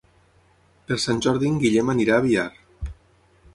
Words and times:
Per 0.87 0.97
Sant 1.03 1.19
Jordi 1.27 1.51
en 1.51 1.61
Guillem 1.65 1.93
anirà 1.95 2.17
a 2.19 2.27
Biar. 2.27 2.49